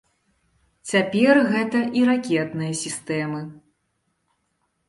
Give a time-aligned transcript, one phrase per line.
[0.91, 3.41] Цяпер гэта і ракетныя сістэмы.